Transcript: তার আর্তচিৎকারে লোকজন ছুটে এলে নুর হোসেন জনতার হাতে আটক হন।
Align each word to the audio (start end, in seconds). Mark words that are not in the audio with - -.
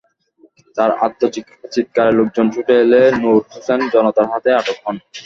তার 0.77 0.91
আর্তচিৎকারে 1.01 2.11
লোকজন 2.19 2.45
ছুটে 2.53 2.73
এলে 2.83 3.01
নুর 3.21 3.37
হোসেন 3.47 3.79
জনতার 3.93 4.27
হাতে 4.31 4.49
আটক 4.59 4.77
হন। 4.83 4.95